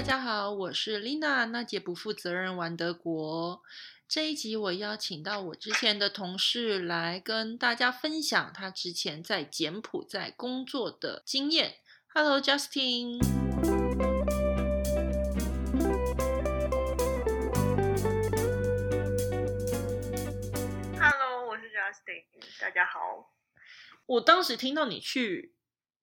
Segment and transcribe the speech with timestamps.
[0.00, 3.62] 大家好，我是 Lina，那姐不负责任玩德国。
[4.08, 11.74] 这一集我邀请到我之前的同事来跟大家分享他之前在柬埔寨工作的经验。
[12.14, 13.18] Hello，Justin。
[20.98, 22.24] Hello，我是 Justin，
[22.58, 23.34] 大家好。
[24.06, 25.54] 我当时听到你去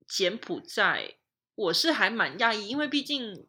[0.07, 1.15] 柬埔寨，
[1.55, 3.46] 我是还蛮讶异，因为毕竟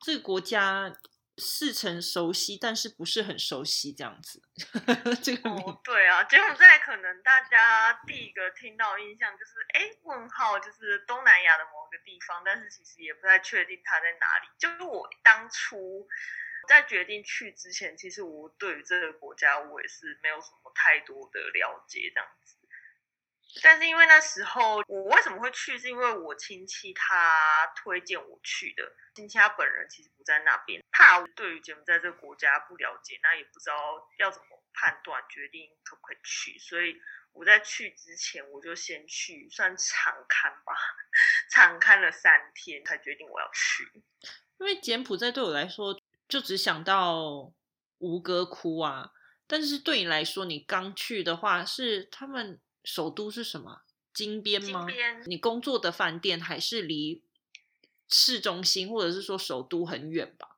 [0.00, 0.92] 这个国家
[1.36, 4.42] 似曾熟悉，但是不是很熟悉这样子。
[5.22, 14.48] 这个名哦，对啊，柬埔寨可能大家第一个听到印象就是，哎，问号就是东南亚的某个地方，但是其实也不太确定它在哪里。
[14.58, 16.08] 就是我当初
[16.68, 22.57] 在决定去之前，其实我对于这个国家我也是没有什么太多的了解，这样子。
[23.62, 28.82] 但是因为那时候我为什么会去，是因为我亲戚他推荐我去的。
[29.14, 33.74] 亲戚他本人其实不在那边，怕我对于柬埔寨这个国家不了解，那也不知道
[34.18, 36.96] 要怎么判断决定可不可以去，所以
[37.32, 40.72] 我在去之前我就先去算长看吧，
[41.50, 44.02] 长看了三天才决定我要去。
[44.58, 47.52] 因为柬埔寨对我来说，就只想到
[47.98, 49.10] 吴哥窟啊。
[49.50, 53.82] 但是对你来说，你刚去的话，是他们首都是什么？
[54.14, 54.86] 金边吗？
[54.86, 57.22] 金边你工作的饭店还是离
[58.08, 60.56] 市中心，或者是说首都很远吧？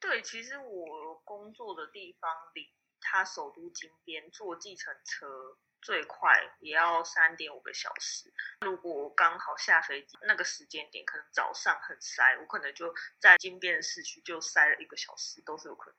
[0.00, 2.70] 对，其实我工作的地方离
[3.02, 8.32] 它首都金边坐计程车最快也要三点五个小时。
[8.62, 15.98] 如果刚好下飞机那个时间点，可能早上很塞，我可能就在金边的市区就塞了一个小时，都是有可能。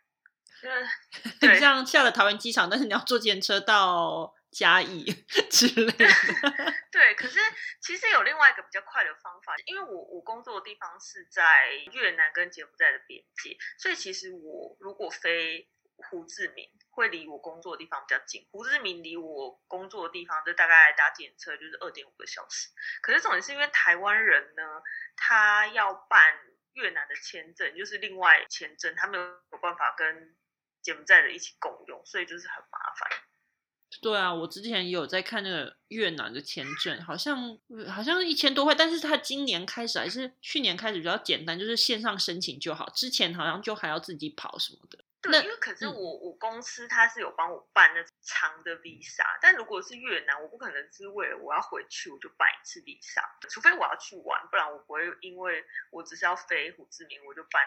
[0.64, 0.90] 因为
[1.40, 5.04] 对这样下了桃园机场，但是你要坐电车到加一
[5.50, 6.06] 之类的。
[6.92, 7.40] 对，可是
[7.82, 18.48] 其实有另外一个比较快的方法，因为我我工作的地方是在越南跟柬埔寨的边界，所以其实我如果飞胡志明，会离我工作的地方比较近。
[18.52, 22.70] 胡志明离我工作的地方就大概搭检车就是二点五个小时。
[23.02, 24.64] 可是重点是因为台湾人呢，
[25.16, 26.38] 他要办
[26.74, 30.36] 越南的签证，就是另外签证，他没有有办法跟
[30.82, 33.10] 柬埔寨的一起共用，所以就是很麻烦。
[34.02, 37.58] 对啊，我之前也有在看那个越南的签证，好像
[37.90, 42.90] 好像一千多块，但是他今年开始还是去年开始比较简单，就是线上申请就好。
[42.96, 45.04] 之前好像就还要自己跑什么的。
[45.26, 57.64] 那对，因为可是嗯我、我公司他是有帮我办那种长的 visa，但如果是越南，我不可能是为了我要回去我就办一次 visa，除非我要去玩，不然我不会因为我只是要飞胡志明我就办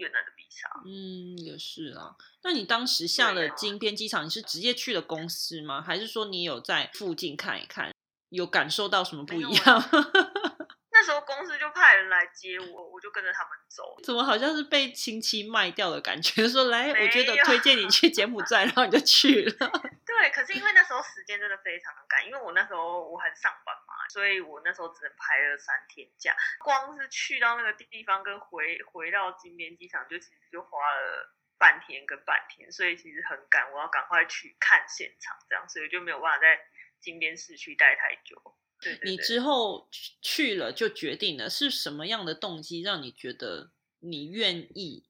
[0.00, 0.80] 越南的 visa。
[0.86, 2.16] 嗯，也是啊。
[2.42, 5.82] 那你当时下了金边机场，你是直接去了公司吗？
[5.82, 7.92] 还是说你有在附近看一看，
[8.30, 9.82] 有感受到什么不一样？
[10.92, 13.96] 那时候公司就派人来接我，我就跟着他们走。
[14.02, 16.46] 怎么好像是被亲戚卖掉的感觉？
[16.48, 19.52] 说来，我觉得推荐你去柬埔寨，然后你就去了。
[20.04, 36.58] 对，可是因为那时候时间真的非常赶，因为我那时候我还上班嘛，所以我那时候只能排了三天假，光是去到那个地方跟回回到金边机场，就其实就花了半天跟半天，所以其实很赶，我要赶快去看现场，这样，所以就没有办法在
[37.00, 38.58] 金边市区待太久。
[38.80, 45.06] 对对对你之后去去了就决定了，是什么样的动机让你觉得你愿意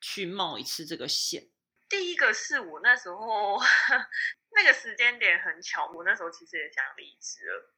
[0.00, 1.48] 去冒一次这个险？
[1.88, 3.56] 第一个是我那时候
[4.56, 7.73] 那个时间点很巧，我那时候其实也想离职了。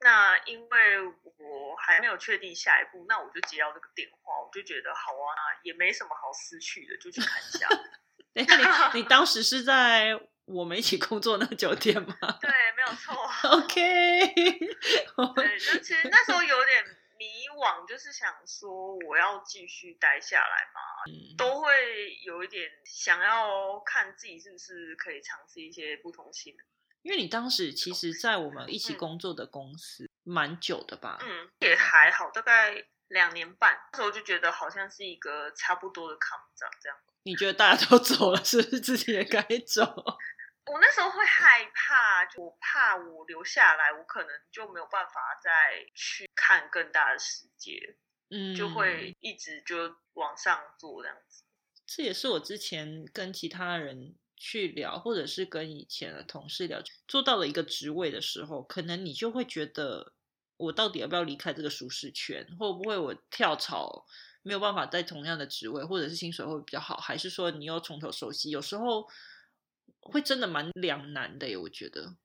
[0.00, 7.66] 那因为我还没有确定下一步，那我就接到这个电话，我就觉得好啊，也没什么好失去的，就去看一下。
[8.34, 13.14] 等一下，你你当时是在我们一起工作那个酒店吗 对，没有错。
[13.50, 14.26] ？OK，
[15.34, 16.84] 对，就其实那时候有点
[17.18, 26.62] 迷惘，就是想说我要继续待下来嘛，嗯都会有一点想要看自己是不是可以尝试一些不同性的。
[27.06, 31.16] 因为你当时其实，在我们一起工作的公司蛮久的吧？
[31.22, 33.78] 嗯，也还好，大概两年半。
[33.92, 36.98] 那时候就觉得好像是一个差不多的康长这样。
[37.22, 39.84] 你觉得大家都 走了，是不是自己也该走？
[40.66, 47.96] 我那时候会害怕，就我怕我留下来，我可能就没有办法再去看更大的世界，
[48.30, 51.44] 嗯，就会一直就往上做这样子。
[51.86, 60.12] 这也是我之前跟其他人去聊，或者是跟以前的同事聊，做到了一个职位的时候，可能你就会觉得，
[60.56, 62.46] 我到底要不要离开这个舒适圈？
[62.58, 64.06] 会不会我跳槽
[64.42, 66.96] 没有办法在同样的职位，或者是薪水会比较好？
[66.98, 68.50] 还是说你要从头熟悉？
[68.50, 69.08] 有时候
[70.00, 72.16] 会真的蛮两难的耶，我觉得。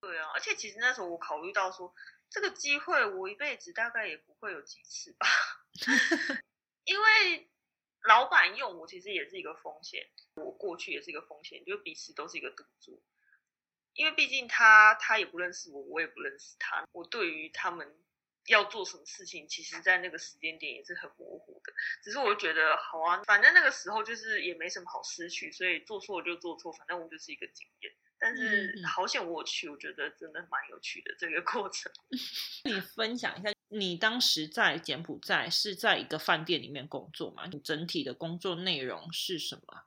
[0.00, 1.94] 对啊，而且其实那时候我考虑到说，
[2.28, 5.26] 这个机会我一辈子大概也不会有几次吧。
[6.84, 7.48] 因为
[8.02, 13.02] 老板用我其实也是一个风险，我过去也是一个风险，就彼此都是一个赌注。
[13.94, 17.94] 因为毕竟他他也不认识我，我也不认识他，我对于他们
[18.46, 21.72] 要做什么事情，其实在那个时间点也是很模糊的。
[22.02, 27.92] 只是我觉得好啊，反正那个时候就是也没什么好失去，所以做错就做错，反正我就是一个经验。
[28.18, 31.92] 但是好险我去，我觉得真的蛮有趣的这个过程。
[32.64, 37.46] 你分享一下，你当时在柬埔寨是在一个饭店里面工作吗？
[37.50, 39.84] 你整体的工作内容是什么？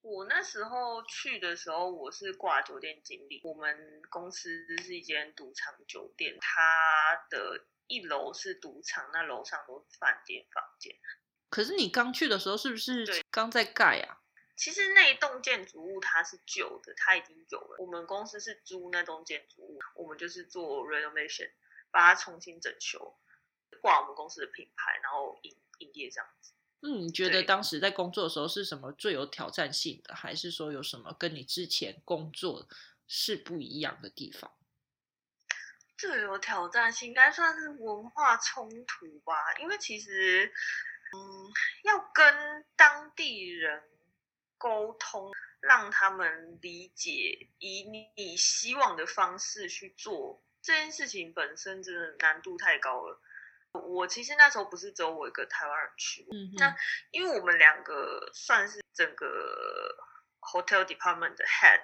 [0.00, 3.40] 我那时候去的时候，我是挂酒店经理。
[3.44, 10.96] 我们公司是一间赌场酒店，它的一楼是赌场，那楼上都是饭店房间。
[11.50, 14.18] 可是你刚去的时候是不是刚在盖啊？
[14.56, 17.76] 其实那一栋建筑物它是旧的，它已经有了。
[17.78, 21.52] 我们公司是租那栋建筑物，我们就是做 renovation，
[21.90, 23.16] 把它重新整修，
[23.80, 26.52] 挂我们公司的品牌，然后营营业这样子。
[26.80, 32.68] 嗯你觉得当时在工作的时候是什么最有挑战性的，还是说有什么跟你之前工作
[33.06, 34.52] 是不一样的地方？
[35.96, 40.52] 最有挑战性应该算是文化冲突吧，因为其实，
[41.12, 41.52] 嗯，
[41.84, 43.82] 要跟当地人。
[44.60, 45.30] 沟通，
[45.60, 47.84] 让他们理解，以
[48.16, 53.18] 你希望的方式去做这件事情，本身真的难度太高了。
[53.72, 56.26] 我其实那时候不是只有我一个台湾人去，
[56.58, 56.76] 那
[57.10, 59.96] 因为我们两个算是整个
[60.40, 61.80] hotel department 的 head，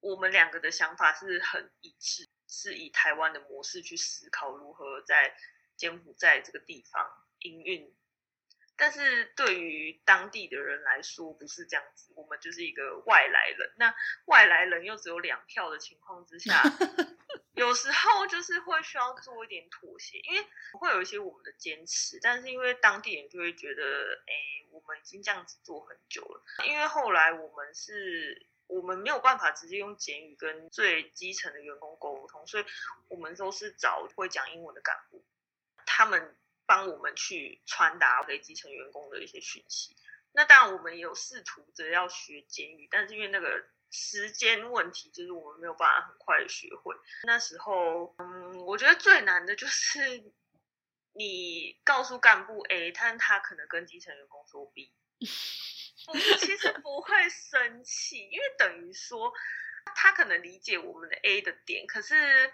[0.00, 5.36] 我们两个的想法是很一致，是以台湾的模式去思考如何在
[5.76, 7.08] 柬埔寨这个地方
[7.38, 7.94] 营运。
[8.76, 12.12] 但是对于当地的人来说，不是这样子。
[12.16, 13.94] 我们就是一个外来人，那
[14.24, 16.60] 外来人又只有两票的情况之下，
[17.56, 22.20] 有时候就是会需要做一点妥协，因为会有一些我们的坚持。
[22.22, 23.82] 但是因为当地人就会觉得，
[24.26, 24.32] 哎，
[24.70, 26.44] 我们已经这样子做很久了。
[26.66, 32.64] 因为后来我们是，我们没有办法直接用简语跟最基层的员工沟通，所以
[33.08, 35.24] 我们都是找会讲英文的干部，
[35.84, 36.36] 他们。
[36.68, 39.94] 帮我们去传达给基层员工的一些讯息。
[40.32, 46.94] 那当然，我们也有试图着要学简语，但是因为那个时间问题，就是我们没有办法很快的学会。
[47.24, 50.32] 那时候，嗯，我觉得最难的就是
[51.12, 54.92] 你告诉干部 A，但他可能跟基层员工说 B，
[56.08, 59.32] 我们其实不会生气，因为等于说
[59.94, 62.52] 他可能理解我们的 A 的点，可是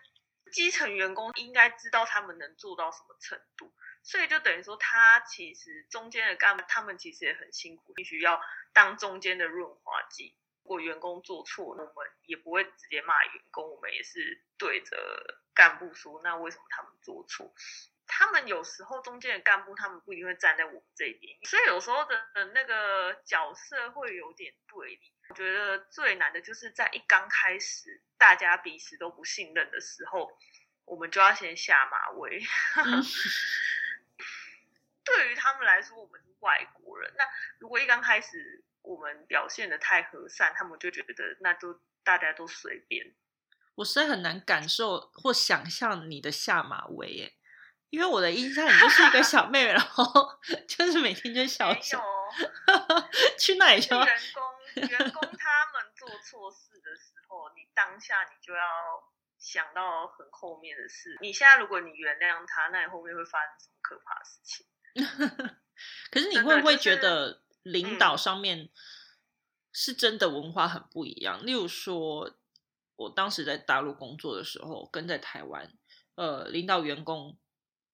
[0.52, 3.72] 基层员工应该知道他们能做到什么程度。
[4.04, 8.40] 所以就等于说，他其实中间的干部，他们其实也很辛苦，必须要
[8.72, 10.34] 当中间的润滑剂。
[10.64, 11.86] 如果员工做错，我们
[12.24, 14.96] 也不会直接骂员工，我们也是对着
[15.54, 17.52] 干部说，那为什么他们做错？
[18.06, 25.12] 他们有时候中间的干部，他们不一定会站在我们这边，所以有时候的那个角色会有点对立。
[25.28, 30.30] 我觉得最难的就是在一刚开始，大家彼此都不信任的时候，
[30.84, 32.40] 我们就要先下马威。
[35.04, 37.12] 对于他们来说，我们是外国人。
[37.16, 37.24] 那
[37.58, 43.14] 如果一刚开始我们表现的太和善，他们就觉得那都大家都随便。
[43.76, 47.32] 我实在很难感受或想象你的下马威耶，
[47.90, 52.02] 因为我的印象你就是一个小妹妹，然后 就是每天就笑笑。
[53.38, 58.64] 去那里就员工员工他们做错事的时候，你当下你就要
[59.38, 61.18] 想到很后面的事。
[61.20, 64.66] 你现在如果你原谅他，那你后面会发生什么可怕的事情？
[66.10, 68.68] 可是你会不会觉得领导上面
[69.72, 71.44] 是真的文化很不一样？
[71.44, 72.34] 例如说，
[72.96, 75.72] 我当时在大陆工作的时候，跟在台湾，
[76.14, 77.36] 呃，领导员工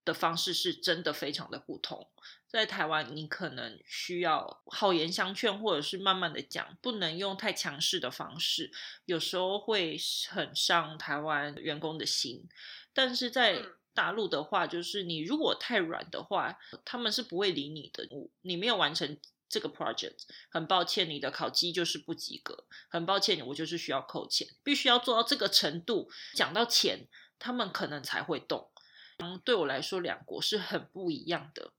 [0.05, 2.11] 的方式是真的非常的不同。
[2.47, 8.73] 在台湾，你可能需要好言相劝，或者是慢慢的讲，不能用太强势的方式，
[9.05, 9.99] 有时候会
[10.31, 12.49] 很伤台湾员工的心。
[12.95, 18.09] 但是在大陆的话，就是你如果太软的话，他们是不会理你的。
[18.41, 19.19] 你没有完成
[19.49, 20.19] 这个 project，
[20.51, 22.67] 很抱歉，你的考绩就是不及格。
[22.89, 26.11] 很抱歉，我就是需要扣钱，必须要做到这个程度。
[26.35, 28.71] 讲到钱，他们可能才会动。
[29.19, 31.73] 嗯，对我来说，两国是很不一样的。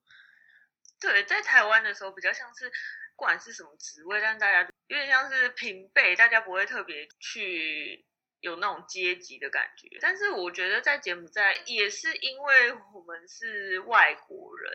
[1.00, 8.06] 对，在台湾的时候，比较像是不管是什么职位，但大家有点像是平辈，大家不会特别去。
[8.42, 14.72] 有那种阶级的感觉，但是我觉得在柬埔寨也是因为我们是外国人，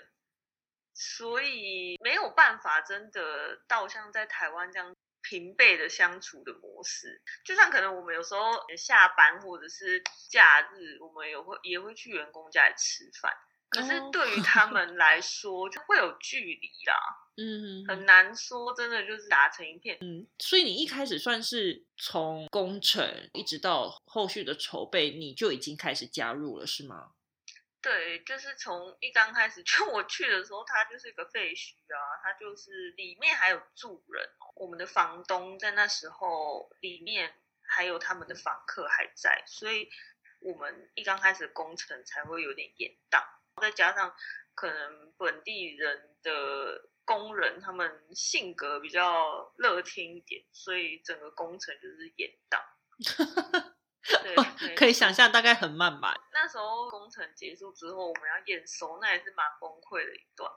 [0.95, 7.21] 所以没有办法真的到像在台湾这样平辈的相处的模式。
[7.45, 8.41] 就算可能我们有时候
[8.77, 13.33] 下班或者是假日，我们也会也会去员工家里吃饭，
[13.69, 16.95] 可是哦对于他 们来说，就会有距离啦，
[17.37, 19.99] 嗯很难说真的就是打成一片。
[20.01, 27.13] 嗯，所以你一开始算是从工程一直到后续的筹备，你就已经开始加入了，是吗？
[27.85, 34.49] 对，就是从一刚开始， 就我去的时候，它就是一个废墟啊，它就是里面还有住人哦。
[34.57, 39.91] 我们的房东在那时候里面还有他们的房客还在，所以
[40.41, 43.23] 我们一刚开始工程才会有点延宕。
[43.61, 44.17] 再加上
[44.55, 53.74] 可能本地人的工人他们性格比较乐天一点，所以整个工程就是延宕。
[54.59, 56.15] 对，可以想象，大概很慢吧。
[56.33, 60.51] 那时候工程结束之后，我们要验收，那也是蛮崩溃的一段。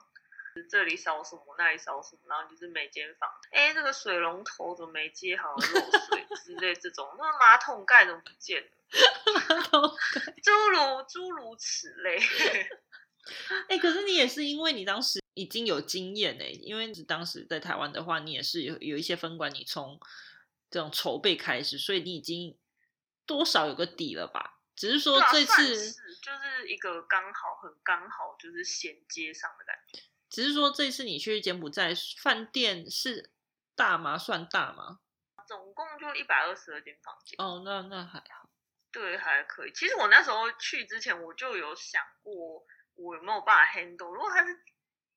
[0.69, 8.69] 这里烧什么，那里烧什么，然后就是每间房，哎，这个水龙头怎么没接好，漏水之类这种，那马桶盖怎么不见了？
[10.43, 12.19] 诸如诸如此类。
[13.69, 19.99] 哎、可是你也是因为你当时已经有经验哎，因为当时在台湾的话，你也是有有一些分管，你从
[20.71, 22.57] 这种筹备开始，所以你已经
[23.27, 24.55] 多少有个底了吧？
[24.75, 30.01] 只是说这算次，是就是一个刚好很刚好就是衔接上的感觉。
[30.29, 33.31] 只是说这次你去柬埔寨饭店是
[33.75, 34.17] 大吗？
[34.17, 34.99] 算大吗？
[35.47, 37.35] 总共就一百二十二间房间。
[37.39, 38.49] 哦，那那还好。
[38.91, 39.71] 对，还可以。
[39.73, 42.65] 其实我那时候去之前，我就有想过，
[42.95, 44.13] 我有没有办法 handle。
[44.13, 44.59] 如果它是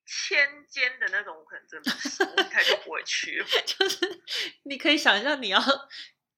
[0.07, 3.47] 千间的那种，我可能真的不行，我应该就不会去了。
[3.67, 4.23] 就是
[4.63, 5.61] 你可以想象你要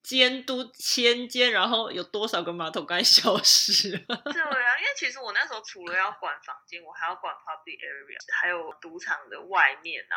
[0.03, 3.99] 监督千间，然后有多少个马桶盖消失了。
[4.33, 10.17] 对啊，因为其实我那时候除了要管房间，我还要管 public area，还有赌场的外面啊、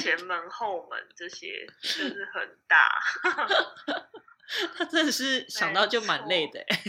[0.00, 2.88] 前门、后门这些，就是很大。
[4.76, 6.82] 他真的是想到就蛮累的欸。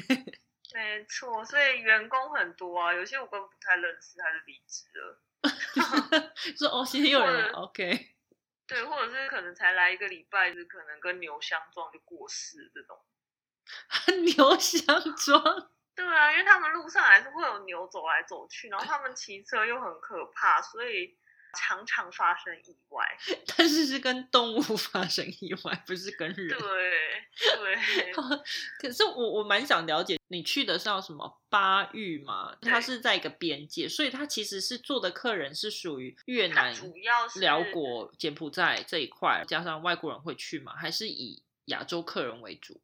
[0.74, 5.22] 没错，所以员工很多啊，有些我根本不太认识，他就离职了。
[6.58, 8.16] 说哦，今天有人，OK。
[8.66, 12.98] 对，或者是可能才来一个礼拜，就可能跟牛相撞就过世这种。
[14.26, 21.18] 牛相撞，对啊，因为他们路上还是会有牛走来走去，然后他们骑车又很可怕，所以
[21.54, 23.06] 常常发生意外。
[23.56, 26.48] 但是是跟动物 发生意外，不是跟人。
[26.60, 26.60] 对
[27.56, 28.14] 对，
[28.80, 32.56] 可是我我蛮想了解，你去的是叫什么巴育嘛？
[32.62, 40.76] 它是在一个边界，所以它其实是做的客人是属于越南、主要是辽国、柬埔寨这一块，加上外国人会去吗？
[40.76, 42.82] 还是以亚洲客人为主？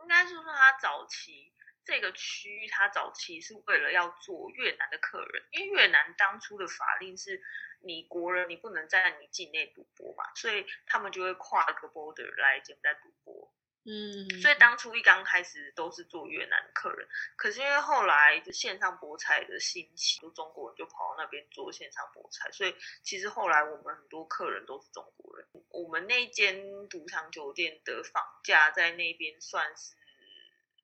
[0.00, 1.52] 应该是说他早期
[1.84, 7.40] 这个区域，他早期是为了要做越南的客人，因为越南当初的法令是
[7.84, 13.52] 你国人你不能在你境内赌博嘛，所以他们就会跨个 border 来柬埔寨赌博。
[13.84, 25.48] 嗯，所以当初一刚开始都是做越南的客人，可是因为后来就线上博彩的兴起，就中国人就跑到那边做线上博彩，所以其实后来我们很多客人都是中国人。
[25.70, 29.96] 我们那间赌场酒店的房价在那边算是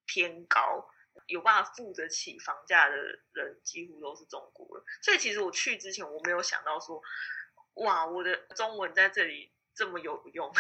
[0.04, 0.90] 偏高，
[1.28, 4.84] 有办法付得起房价的人几乎都是中国人。
[5.00, 7.00] 所以其实我去之前我没有想到说，
[7.74, 10.52] 哇，我的中文在这里这么有用。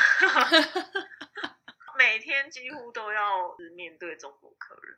[1.98, 4.96] 每天几乎都要面对中国客人，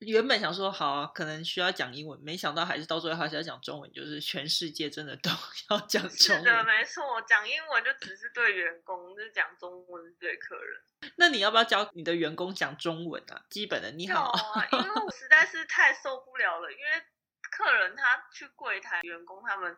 [0.00, 5.28] 原本想说好啊，可能需要讲英文，没想到还是到最后还是要讲中文，就是全世界真的都
[5.70, 6.66] 要讲中是的，文。
[6.66, 10.80] 没错，讲英文就只是对员工，就是讲中文是对客人。
[11.16, 13.42] 那你要不要教你的员工讲中文啊？
[13.50, 17.02] 基本的你有好，啊，因为我实在是太受不了了，因为
[17.50, 19.76] 客人他去柜台，员工他们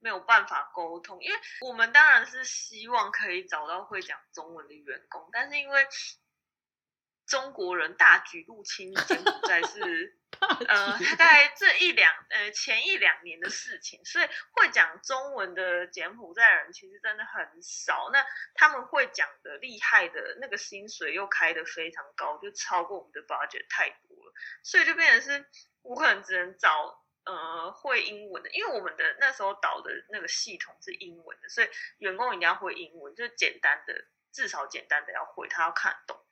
[0.00, 5.86] 没有办法沟通，因为我们当然是希望可以找到会讲中文的员工，但是因为
[7.26, 10.18] 中国人大举入侵柬埔寨是
[10.68, 18.10] 呃，大概这一两呃前一两年的事情，所以会讲中文的柬埔寨人其实真的很少。
[18.12, 25.46] 那他们会讲的厉害的那个薪水又开的非常高，就超过我们的 budget 太多了，所以就变成是
[25.82, 33.94] 我可能只能找呃会英文的，因为我们的那时候导的那个系统是英文的，所以员工一定要会英文，就简单的
[34.32, 36.23] 至少简单的要会，他要看得懂。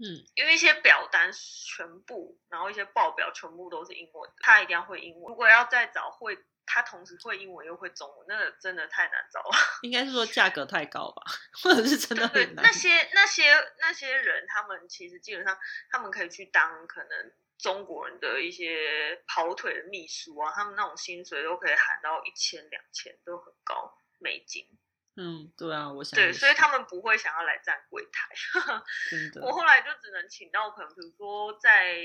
[0.00, 5.24] 嗯，因为一些表单全部，然后一些报表全部都是英文，他一定要会英文。
[5.28, 9.56] 如果要再找会，他同时会英文又会中文，那个真的太难找了。
[9.82, 11.22] 应该是说价格太高吧，
[11.62, 12.70] 或者是真的对很难那。
[12.70, 13.44] 些那些
[13.80, 15.58] 那些人，他们其实基本上
[15.90, 24.77] 他们可以去当可能中国人的一些跑腿的秘书啊，他们那种薪水都可以喊到一千两千，都很高美金。
[25.20, 28.28] 嗯，对啊，我想对，所以他们不会想要来站柜台。
[29.10, 32.04] 真的我后来就只能请到朋友比如说在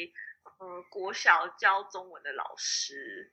[0.59, 3.31] 呃国小教中文的老师，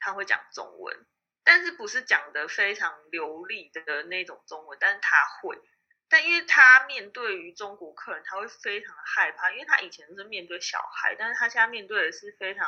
[0.00, 1.06] 他会讲中文，
[1.44, 5.62] 但是不是讲的非常流利的那种中文，但是他会。
[6.08, 12.66] 但因为他面对于中国客人，他会非常害怕，因为他以前是面对小孩，但是他现在面对的是非常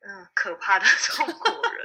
[0.00, 1.84] 嗯可怕的 中国人，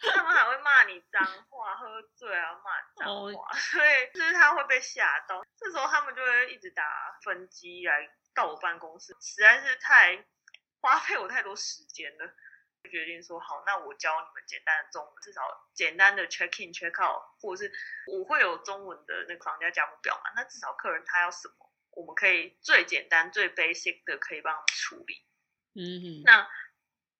[0.00, 6.84] 他们还会骂你脏话，喝醉啊骂脏话，所以就是他会被吓到，这时候他们就会一直打
[7.24, 10.24] 分机来到我办公室，实在是太
[10.80, 12.32] 花费我太多时间了。
[12.80, 15.42] 就决定说好，那我教你们简单的中文，至少
[15.74, 17.72] 简单的 check in check out，或者是
[18.06, 20.30] 我会有中文的那个房价价目表嘛？
[20.36, 25.26] 那至少客人他要什么，我们可以最简单最 basic 的可以帮他们处理。
[25.74, 26.48] 嗯，那。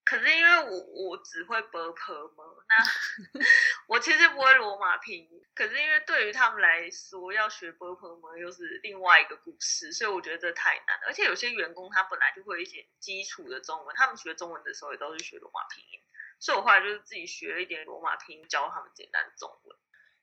[0.09, 3.39] 可是因为我我只会 b u r p 嘛，那
[3.85, 5.29] 我其实不会罗马拼音。
[5.53, 10.99] 可是因为对于他们来说，要学 b u r p 嘛又是另外一个故事，所以我觉得这太难。
[11.05, 15.99] 而且有些员工他本来就会一些基础的中文，他们学中文的时候也都是学罗马拼音，
[16.39, 19.77] 所以我后来就是自己学了一点罗马拼音，教他们简单中文。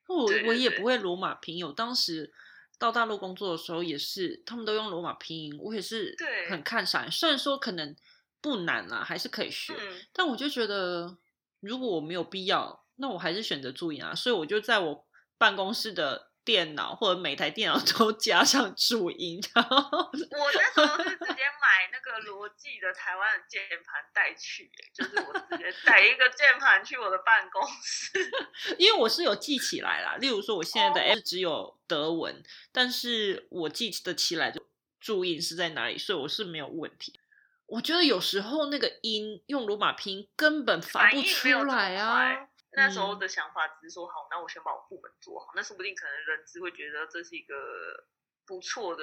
[0.08, 2.34] 我我也不会罗马拼音，我当时
[2.76, 6.16] 到大陆工作的时候也是，他们都用罗马拼音，我也是
[6.50, 7.08] 很看傻。
[7.08, 7.94] 虽然说可能。
[8.46, 9.74] 不难啊，还是可以学。
[10.12, 11.18] 但我就觉得，
[11.58, 14.14] 如果我没有必要，那我还是选择注音啊。
[14.14, 15.04] 所以我就在我
[15.36, 19.40] 办公室的电脑或者每台电脑 都加上注音。
[19.52, 28.30] 然后我那时候是直接买那个罗技的台湾的键盘带去，就是我直接带一个键盘去我的办公室。
[28.78, 34.64] 因为我是有记起来啦，例如说我现在的 F 只有德文，但是我记得起来就
[35.00, 37.18] 注音是在哪里，所以我是没有问题。
[37.66, 42.48] 我觉得有时候那个音用罗马拼音根本发不出来啊。
[42.72, 47.54] 那时候的想法只是说，好，那我先把我部门做好，那说不定可能人资会觉得这是一个
[48.46, 49.02] 不错的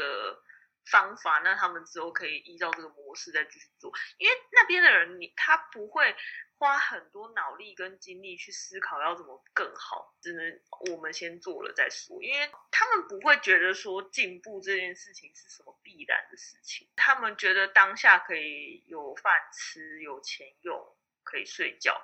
[0.85, 3.91] 方法，那他们之后可以依照这个模式再继续做。
[4.17, 6.15] 因为那边的人，你他不会。
[6.59, 10.61] 花很多脑力跟精力去思考要怎么更好，只能
[10.93, 22.01] 我们先做了再说，因为他们不会觉得说进步这件事情是什么必然的事情，他们觉得当下可以有饭吃、有钱用、可以睡觉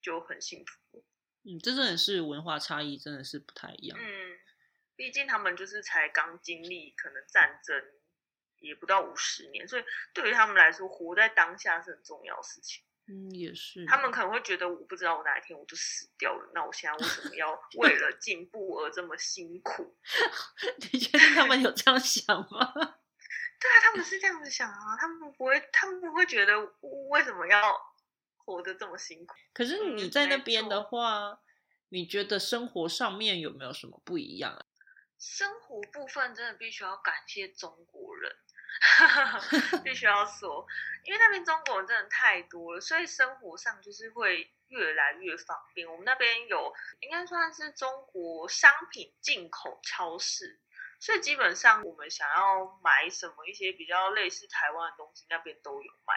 [0.00, 1.04] 就很幸福。
[1.42, 3.98] 嗯，这真的是文化差异，真的是不太一样。
[4.00, 4.38] 嗯，
[4.94, 7.82] 毕竟他们就是才刚经历可能战争
[8.60, 12.82] 也不到五十年，所以对于他们来说，活在当下是很重要的事情。
[13.08, 13.84] 嗯，也是。
[13.86, 19.96] 他们可能会觉得，我不知道我哪一天我就死掉了，那我现在为什么要 为了进步而这么辛苦？
[20.92, 22.72] 你觉得他们有这样想吗？
[23.60, 26.58] 对啊，他们是这样子想啊，他们不会，他们不会觉得
[27.10, 27.76] 为什么要
[28.36, 29.34] 活得这么辛苦。
[29.52, 31.40] 可是你在那边的话，
[31.88, 34.64] 你觉得生活上面有没有什么不一样啊？
[35.18, 38.34] 生活部分真的必须要感谢中国人。
[39.84, 40.66] 必须要说，
[41.04, 45.88] 因为那边中国人真的太多了，所以生活上就是会越来越方便。
[45.88, 50.60] 我们那边有应该算是中国商品进口超市，
[51.00, 56.14] 所以基本上我们想要买什么一些比较类似台湾的东西，那边都有卖，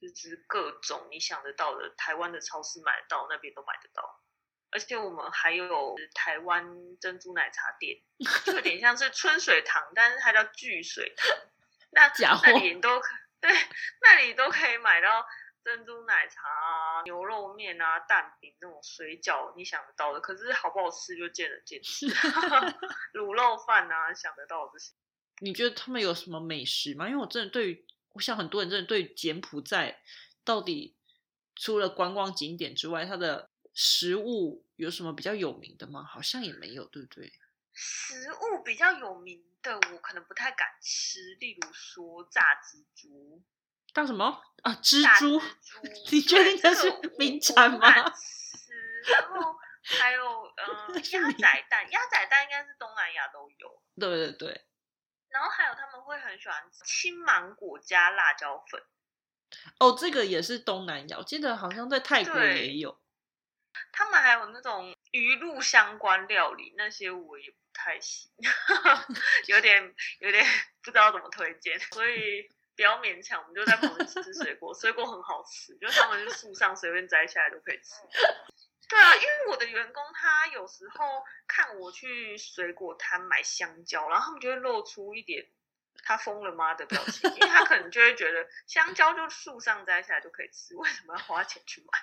[0.00, 4.20] 就是各种你想得到的台湾的超市买得到，那边都买得到。
[4.74, 6.66] 而且我们还有台湾
[7.00, 7.96] 珍珠奶茶店，
[8.44, 11.30] 就有点像是春水堂，但是它叫聚水堂。
[11.92, 13.08] 那那里都可
[13.40, 13.50] 对，
[14.02, 15.24] 那里都可以买到
[15.62, 20.20] 珍珠奶茶啊、牛肉面啊、蛋饼那种水饺，你想得到的。
[20.20, 22.08] 可是好不好吃就见仁见智。
[23.14, 24.92] 卤肉饭啊，想得到这些。
[25.38, 27.08] 你觉得他们有什么美食吗？
[27.08, 30.00] 因为我真的对于，我想很多人真的对柬埔寨
[30.44, 30.96] 到底
[31.54, 36.02] 除了观光景点之外，它的食物有什么比较有名的吗？
[36.04, 37.32] 好像也没有，对不对？
[37.72, 39.44] 食物比较有名。
[39.64, 43.42] 的我可能不太敢吃，例如说炸蜘蛛，
[43.94, 44.74] 炸什么啊？
[44.82, 45.40] 蜘蛛？
[46.12, 47.90] 你确定这是名产吗？
[48.10, 53.82] 吃，然后还有嗯鸭仔蛋，鸭仔蛋应该是东南亚都有。
[53.98, 54.66] 对对对。
[55.30, 58.82] 然后还有他们会很喜欢青芒果加辣椒粉。
[59.78, 63.00] 哦，这个也是东南亚，我记得好像在泰国也有。
[63.92, 67.56] 他们还有那种鱼露相关料理，那些我也不。
[67.76, 68.30] 太行，
[69.48, 70.46] 有点有点
[70.80, 73.42] 不知道怎么推荐，所以不要勉强。
[73.42, 77.94] 我们就在旁边吃吃水果，水果很好吃，就他们是树上随便摘下来都可以吃。
[78.88, 85.44] 对啊，因为我的员工他有时候看我去水果摊买香蕉，然后他们就会露出一点
[86.04, 91.98] 他疯了吗的表情，因为他可能就会觉得香蕉就树上摘下来就可以吃，为什么要花钱去买？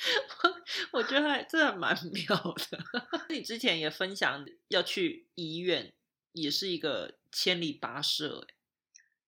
[0.92, 2.78] 我觉得还真的蛮妙的。
[3.28, 5.92] 你之前也分享要去医院，
[6.32, 8.46] 也是一个千里跋涉。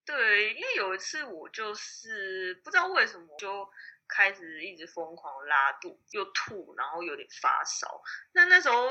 [0.05, 3.69] 对，因为有一次我就是不知道为什么就
[4.09, 8.03] 开始一直疯狂拉肚，又吐，然后有点发烧。
[8.33, 8.89] 那那时候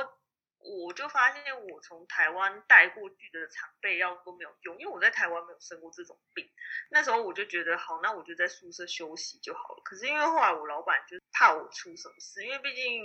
[0.63, 6.49] 我就发现，我从台湾带过去的常备药都没有用，因为我在台湾没有生过这种病。
[6.89, 9.81] 那时候我就觉得，好，那我就在宿舍休息就好了。
[9.83, 13.03] 可是因为后来我老板就怕我出什么事，因为毕竟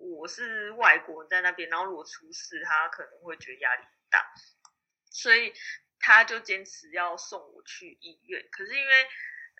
[0.00, 4.32] 我是外国人在那边，然后如果出事，他可能会觉得压力很大，
[5.10, 5.52] 所以
[6.00, 8.48] 他就坚持要送我去医院。
[8.50, 9.08] 可是因为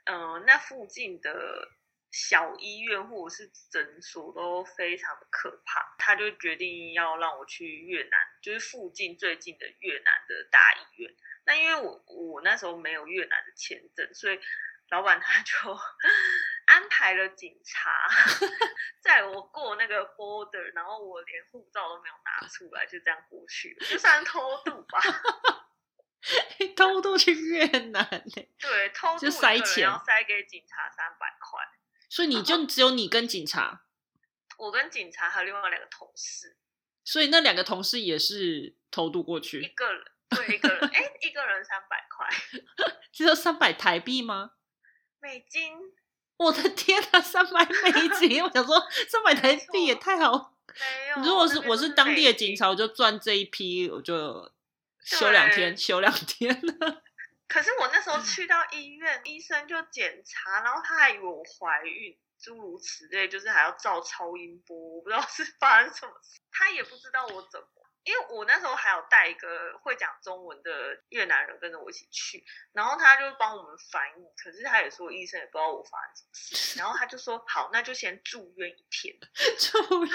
[0.05, 1.69] 嗯，那附近的
[2.11, 11.14] 小医院或者是诊所都非常的可怕，他就决定要让我去越南，就是附近最近的越南的大医院。
[11.44, 14.40] 那因为我我那时候没有越南的签证，所以
[14.90, 15.53] 老板他就
[16.66, 18.09] 安排了警察
[19.03, 25.01] 在我过那个 border，然后我连护照都没有拿出来，就这样过去了，就算偷渡吧。
[26.77, 28.23] 偷渡去越南呢？
[28.59, 31.61] 对，偷渡就塞钱，要塞给警察三百块。
[32.09, 33.85] 所以你就只有你跟警察，
[34.57, 36.57] 我跟警察还有另外两个同事。
[37.05, 42.29] 所以那两个同事也是偷渡过去，一个人对一个人，哎，一个人三百块，
[43.12, 44.53] 只有三百台币吗？
[45.21, 45.73] 美金？
[46.37, 48.42] 我的天啊，三百美金！
[48.44, 50.55] 我想说， 三百台币也太好。
[50.68, 54.53] 没有，如果是我是当地的警察，我就赚这一批，我就
[55.03, 56.62] 休两天，休两天。
[57.49, 67.69] 可是我那时候去到医院，医生就检查，然后他还以为我怀孕，诸如此类，就是还要照超音波，我不知道是发生什么事，他也不知道我怎么，
[68.05, 79.19] 因为我那时候还有带一个会讲中文的越南人跟着我一起去，然后他就帮我们翻译，可是他也说医生也不知道我发生什么事， 然后他就说好，那就先住院一天，
[79.59, 80.15] 住院。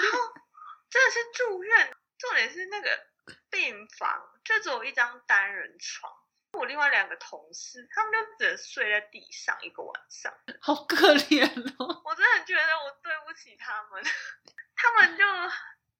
[0.88, 3.06] 真的是住院，重点是那个
[3.50, 6.12] 病房就只有一张单人床。
[6.54, 10.32] 我另外两个同事，他们就只能睡在地上一个晚上。
[10.60, 11.44] 好可怜
[11.78, 12.02] 哦！
[12.04, 14.02] 我真的觉得我对不起他们，
[14.76, 15.24] 他们就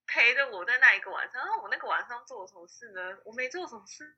[0.06, 1.44] 陪着我在那一个晚上。
[1.44, 3.18] 然后我那个晚上做了什么事呢？
[3.24, 4.16] 我没做什么事，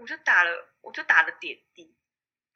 [0.00, 1.96] 我就打了，我就打了点滴。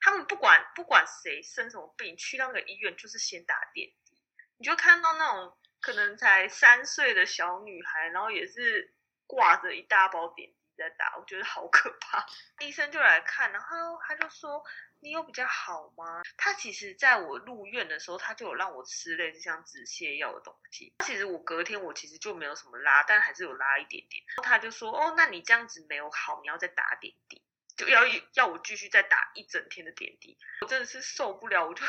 [0.00, 4.20] 他们不管不管谁生什么病，去那个医院就是先打点滴。
[4.56, 8.94] 你就看到那种可能才三岁的小女孩，然后也是
[9.26, 10.61] 挂着一大包点滴。
[10.76, 12.26] 在打，我觉得好可怕。
[12.60, 14.62] 医生就来看，然后他就说
[15.00, 20.92] ：“你有比较好吗？”他其实在我入院的时候，他就有让我吃类似像止泻药的东西。
[21.04, 24.22] 其实我隔天我其实就没有什么拉，但还是有拉一点点。
[24.42, 27.42] 他就说：“哦，那你这样子没有好，你要再打点滴，
[27.76, 28.02] 就要
[28.34, 31.84] 要我继续再打一整天的点滴。”我真的是受不了，我就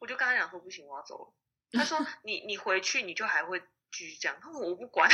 [0.00, 1.34] 我就跟他讲说：“不行，我要走了。”
[1.72, 3.60] 他说：“你你回去你就还会
[3.92, 5.10] 继续这样。”他说：“我不管。”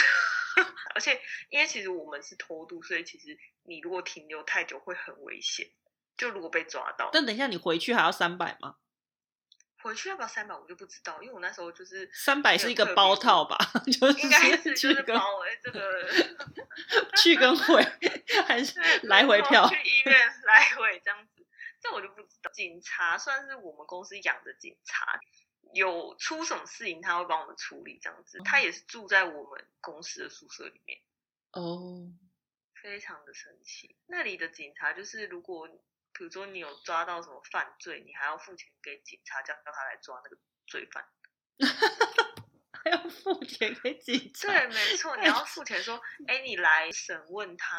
[0.95, 5.71] 而且，因为其实我们是偷渡，所以其实你如果停留太久会很危险。
[6.15, 8.77] 就如果被抓到，但等一下你回去还要三百吗？
[9.83, 15.81] 回去要不要三百我就不知道，因为我那时候就是三百 是一个包套吧，就是应该是就是包哎、这个
[17.17, 17.83] 去跟回
[18.47, 19.67] 还是来回票？
[19.69, 21.45] 去医院来回这样子，
[21.81, 22.53] 这我就不知道。
[22.53, 25.19] 警察算是我们公司养的警察。
[25.72, 28.40] 有出什么事情，他会帮我们处理，这样子。
[28.44, 31.00] 他也是住在我们公司的宿舍里面，
[31.52, 32.12] 哦，
[32.80, 33.96] 非常的神奇。
[34.06, 35.68] 那里的警察就是，如果
[36.12, 41.06] 比如说你有抓到什么犯罪，你还要付钱给警察，叫叫他来抓那个罪犯。
[42.85, 44.48] 还要付钱给警察？
[44.48, 47.76] 对，没错，你要付钱说， 哎，你来审问他，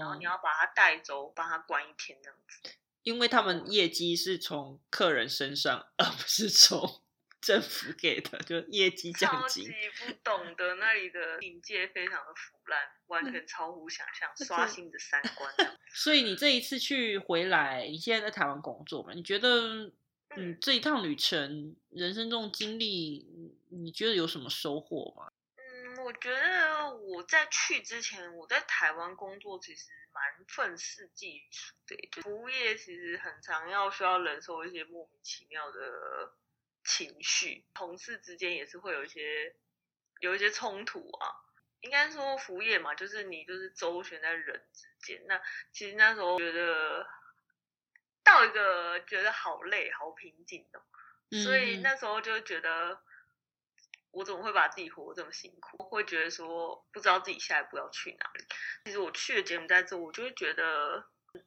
[0.00, 2.74] 然后你要把他带走，帮他关一天这样子。
[3.02, 7.03] 因为他们业绩是从客人身上，而不是从
[7.44, 9.72] 政府给的，就业绩奖超金级。
[9.98, 15.52] 不懂得那里的警戒非常的腐烂，完全超乎想象，刷新你的三观。
[15.92, 19.12] 所以你这一次去回来，你现在在台湾工作嘛？
[19.12, 19.92] 你觉得，
[20.36, 23.26] 嗯，这一趟旅程，人生中经历，
[23.68, 25.30] 你觉得有什么收获吗？
[25.56, 36.32] 嗯，我觉得我在去之前，我在台湾工作其实蛮愤世嫉俗的，就服务业其实很常要需要忍受一些莫名其妙的
[36.84, 39.56] 情绪，同事之间也是会有一些
[40.20, 41.28] 有一些冲突啊。
[41.80, 45.22] 应该说服务业嘛，就是你就是周旋在人之间。
[45.26, 45.40] 那
[45.72, 47.06] 其实那时候觉得
[48.22, 50.82] 到一个觉得好累、好瓶颈的，
[51.42, 53.02] 所以嗯那时候就觉得。
[54.16, 55.76] 我怎么会把自己活得这么辛苦？
[55.80, 58.44] 我会觉得说不知道自己下一步要去哪里。
[58.84, 61.04] 其实我去了柬埔寨之后，我就会觉得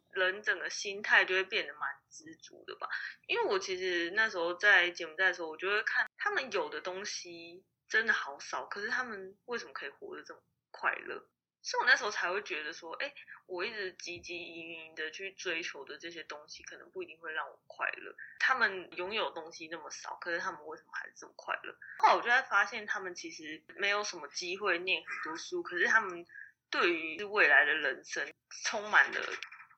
[0.10, 2.90] 人整个心态就会变得蛮知足的吧。
[3.28, 11.28] 因为我其实那时候在柬埔寨的时候，我就会看他们有的东西真的好少，可是他们为什么可以活得这么快乐？
[11.62, 13.14] 所以我那时候才会觉得说，哎，
[13.46, 18.16] 我一直汲汲营营的去追求的这些东西，可能不一定会让我快乐。
[18.40, 21.76] 他们拥有东西那么少，可是他们为什么还是这么快乐？
[21.98, 26.26] 后来我就在发现，他们其实没有什么机会念很多书，可是他们
[26.70, 28.32] 对于未来的人生
[28.64, 29.20] 充满了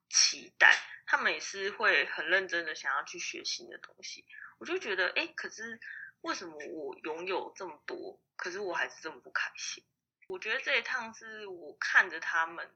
[0.09, 4.25] 期待，他们也是会很认真的想要去学新的东西。
[4.57, 5.79] 我就觉得，哎，可是
[6.21, 9.83] 为什么我拥有这么多，可是我还是这么不开心？
[10.27, 12.69] 我觉得这一趟是我看着他们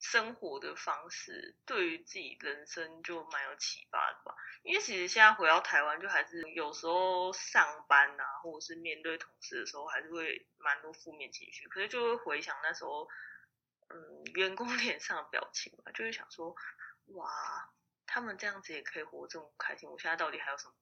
[0.00, 4.34] 生活的方式，对于自己人生就蛮有启发的吧。
[4.62, 11.66] 因为其实现在回到台湾，就还是有时候上班啊，或者是面对同事的时候，还是会蛮多负面情绪。
[11.68, 13.08] 可是就会回想那时候，
[13.88, 16.54] 嗯，员工 脸上的表情吧，就是想说，
[17.06, 17.28] 哇，
[18.06, 20.74] 他们这样子也可以活这么开心，我现在到底还有什么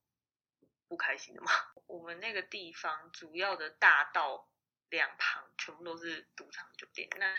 [0.87, 1.51] 不开心的吗？
[1.87, 4.49] 我们那个地方主要的大道。
[4.89, 7.35] 两旁全部都是赌场酒店，那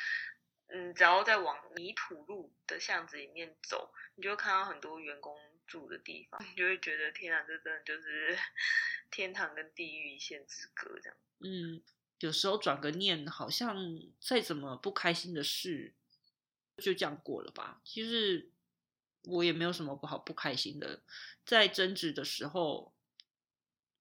[0.67, 8.37] 嗯，只要再往泥土路的巷子里面走，你就会看到很多员工住的地方，你就会觉得天啊，这真的就是
[9.13, 11.17] 天堂跟地狱一线之隔这样。
[11.39, 11.81] 嗯，
[12.25, 13.77] 有时候转个念，好像
[14.21, 15.93] 再怎么不开心的事，
[16.79, 17.81] 就这样过了吧。
[17.85, 18.51] 其实
[19.25, 21.03] 我也没有什么不好不开心的，
[21.45, 22.93] 在争执的时候，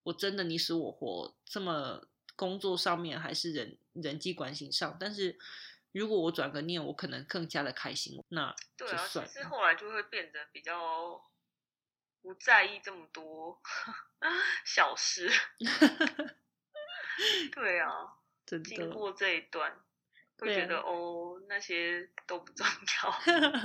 [0.04, 2.08] 我真的你死我活这么。
[2.36, 5.38] 工作上面还是人人际关系上，但是
[5.92, 8.24] 如果我转个念，我可能更加的开心。
[8.30, 11.24] 那对啊，其实后来就会变得比较
[12.24, 13.62] 不在意这么多
[14.66, 15.32] 小事。
[17.54, 17.90] 对啊，
[18.66, 19.72] 经过这一段，
[20.40, 23.18] 会觉得哦，那些都不重要。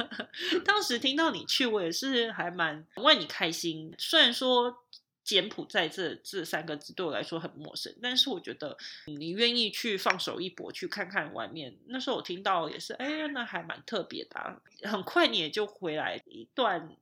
[0.64, 3.94] 当时听到你去，我也是还蛮为你开心。
[3.98, 4.84] 虽然说。
[5.24, 11.76] 柬埔寨这这三个字对我来说很陌生，但是我觉得你愿意去放手一搏，去看看外面。
[11.88, 14.62] 那时候我听到也是，哎，那还蛮特别的。
[14.84, 16.96] 很快你也就回来一段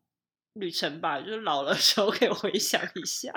[0.55, 3.33] 旅程吧，就是老了时候可以回想一下，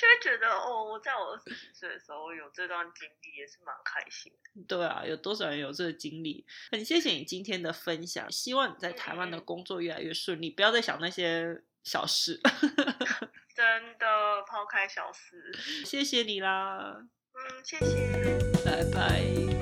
[0.00, 4.32] 就会觉得哦，我在我二十几岁的时候有这段经历，也是蛮开心。
[4.66, 6.46] 对啊，有多少人有这个经历？
[6.72, 12.40] 很谢谢你今天的分享，希望你在台湾的工作越来越顺利，不要再想那些小事。
[13.54, 15.52] 真的抛开小事，
[15.84, 16.96] 谢谢你啦。
[17.34, 19.59] 嗯，谢谢，拜拜。